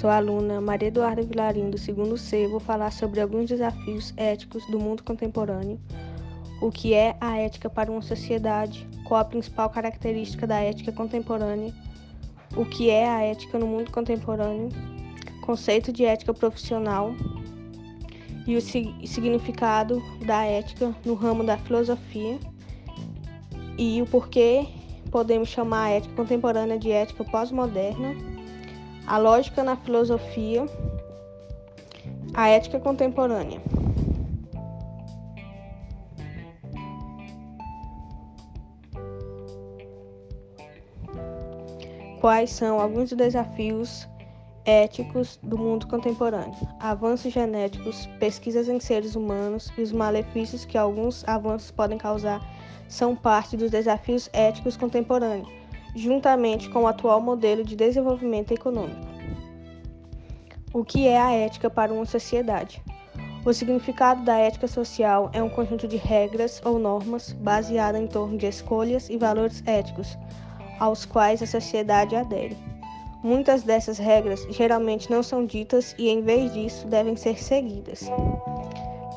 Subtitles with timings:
[0.00, 2.48] Sou a aluna Maria Eduarda Vilarim, do segundo C.
[2.48, 5.78] Vou falar sobre alguns desafios éticos do mundo contemporâneo,
[6.62, 11.70] o que é a ética para uma sociedade, qual a principal característica da ética contemporânea,
[12.56, 14.70] o que é a ética no mundo contemporâneo,
[15.42, 17.12] conceito de ética profissional?
[18.46, 22.38] E o significado da ética no ramo da filosofia?
[23.76, 24.66] E o porquê
[25.10, 28.40] podemos chamar a ética contemporânea de ética pós-moderna,
[29.06, 30.66] a lógica na filosofia,
[32.34, 33.60] a ética contemporânea.
[42.20, 44.06] Quais são alguns desafios
[44.66, 46.54] éticos do mundo contemporâneo?
[46.78, 52.40] Avanços genéticos, pesquisas em seres humanos e os malefícios que alguns avanços podem causar
[52.86, 55.48] são parte dos desafios éticos contemporâneos,
[55.94, 59.08] juntamente com o atual modelo de desenvolvimento econômico.
[60.72, 62.82] O que é a ética para uma sociedade?
[63.44, 68.36] O significado da ética social é um conjunto de regras ou normas baseada em torno
[68.36, 70.16] de escolhas e valores éticos,
[70.78, 72.56] aos quais a sociedade adere.
[73.22, 78.10] Muitas dessas regras geralmente não são ditas e, em vez disso, devem ser seguidas.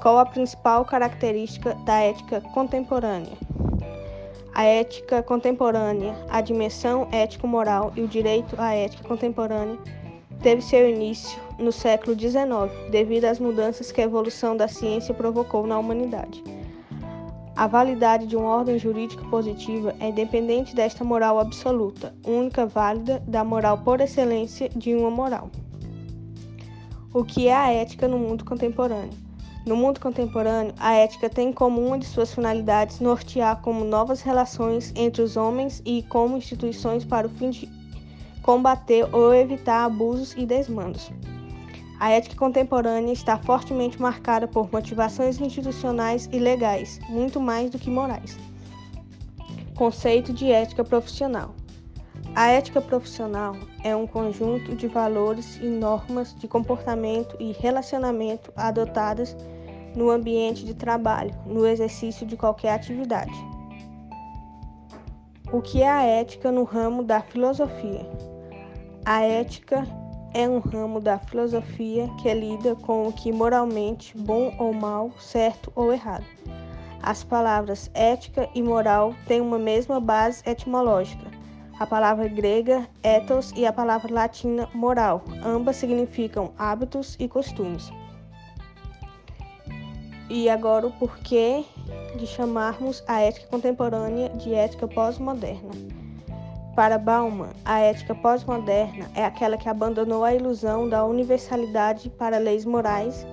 [0.02, 3.38] Qual a principal característica da ética contemporânea?
[4.56, 9.80] A ética contemporânea, a dimensão ético-moral e o direito à ética contemporânea
[10.44, 15.66] teve seu início no século XIX, devido às mudanças que a evolução da ciência provocou
[15.66, 16.44] na humanidade.
[17.56, 23.44] A validade de uma ordem jurídica positiva é independente desta moral absoluta, única válida da
[23.44, 25.50] moral por excelência de uma moral.
[27.12, 29.23] O que é a ética no mundo contemporâneo?
[29.66, 34.92] No mundo contemporâneo, a ética tem como uma de suas finalidades nortear como novas relações
[34.94, 37.70] entre os homens e como instituições para o fim de
[38.42, 41.10] combater ou evitar abusos e desmandos.
[41.98, 47.90] A ética contemporânea está fortemente marcada por motivações institucionais e legais, muito mais do que
[47.90, 48.38] morais.
[49.78, 51.56] Conceito de ética profissional.
[52.36, 59.38] A ética profissional é um conjunto de valores e normas de comportamento e relacionamento adotadas
[59.96, 63.34] no ambiente de trabalho, no exercício de qualquer atividade.
[65.52, 68.10] O que é a ética no ramo da filosofia?
[69.06, 69.86] A ética
[70.34, 75.72] é um ramo da filosofia que lida com o que moralmente bom ou mal, certo
[75.76, 76.26] ou errado.
[77.04, 81.30] As palavras ética e moral têm uma mesma base etimológica.
[81.80, 87.92] A palavra grega ethos e a palavra latina moral, ambas significam hábitos e costumes.
[90.36, 91.64] E agora o porquê
[92.16, 95.70] de chamarmos a ética contemporânea de ética pós-moderna.
[96.76, 102.66] Para Bauman, a ética pós-moderna é aquela que abandonou a ilusão da universalidade para leis
[102.66, 103.28] morais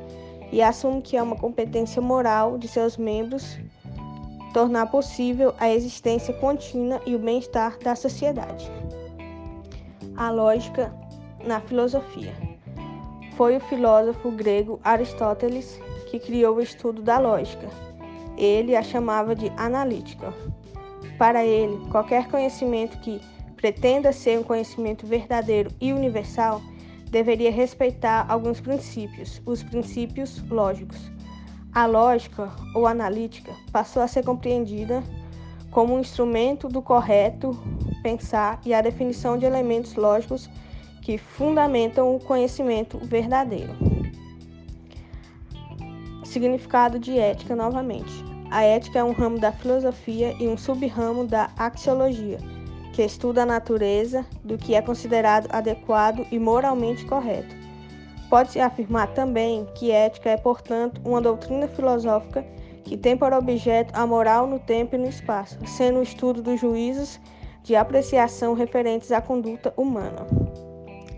[0.53, 3.59] e assume que é uma competência moral de seus membros
[4.53, 8.71] tornar possível a existência contínua e o bem-estar da sociedade.
[10.19, 10.95] A lógica
[11.47, 12.35] na filosofia.
[13.39, 17.69] Foi o filósofo grego Aristóteles que criou o estudo da lógica.
[18.37, 20.33] Ele a chamava de analítica.
[21.17, 23.21] Para ele, qualquer conhecimento que
[23.57, 26.61] pretenda ser um conhecimento verdadeiro e universal
[27.11, 31.11] deveria respeitar alguns princípios, os princípios lógicos.
[31.73, 35.03] A lógica ou analítica passou a ser compreendida
[35.71, 37.57] como um instrumento do correto
[38.03, 40.49] pensar e a definição de elementos lógicos
[41.03, 44.00] que fundamentam o conhecimento verdadeiro.
[46.31, 48.25] Significado de ética novamente.
[48.53, 52.39] A ética é um ramo da filosofia e um sub-ramo da axiologia,
[52.93, 57.53] que estuda a natureza do que é considerado adequado e moralmente correto.
[58.29, 62.47] Pode-se afirmar também que ética é, portanto, uma doutrina filosófica
[62.85, 66.61] que tem por objeto a moral no tempo e no espaço, sendo o estudo dos
[66.61, 67.21] juízos
[67.65, 70.29] de apreciação referentes à conduta humana.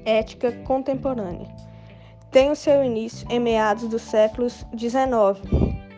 [0.06, 1.71] Ética contemporânea
[2.32, 5.38] tem o seu início em meados do século XIX,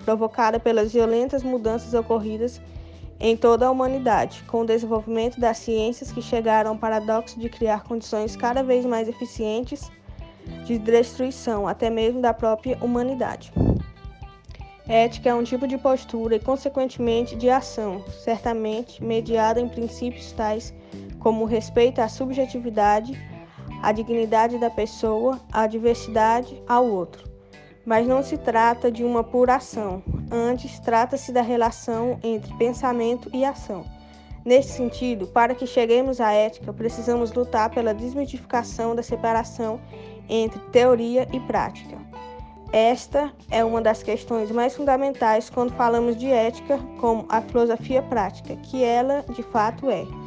[0.05, 2.61] provocada pelas violentas mudanças ocorridas
[3.21, 7.85] em toda a humanidade, com o desenvolvimento das ciências que chegaram ao paradoxo de criar
[7.85, 9.89] condições cada vez mais eficientes
[10.67, 13.53] de destruição, até mesmo da própria humanidade.
[14.89, 20.75] Ética é um tipo de postura e, consequentemente, de ação, certamente mediada em princípios tais
[21.21, 23.19] como o respeito à subjetividade,
[23.85, 27.31] a dignidade da pessoa, a diversidade ao outro.
[27.85, 33.45] Mas não se trata de uma pura ação, antes trata-se da relação entre pensamento e
[33.45, 33.85] ação.
[34.43, 39.81] Neste sentido, para que cheguemos à ética, precisamos lutar pela desmitificação da separação
[40.29, 41.97] entre teoria e prática.
[42.73, 48.57] Esta é uma das questões mais fundamentais quando falamos de ética, como a filosofia prática,
[48.57, 50.24] que ela de fato é.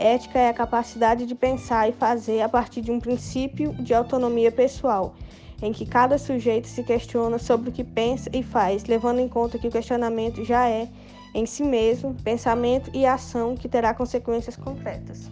[0.00, 4.50] Ética é a capacidade de pensar e fazer a partir de um princípio de autonomia
[4.50, 5.14] pessoal,
[5.62, 9.58] em que cada sujeito se questiona sobre o que pensa e faz, levando em conta
[9.58, 10.88] que o questionamento já é,
[11.34, 15.30] em si mesmo, pensamento e ação que terá consequências concretas.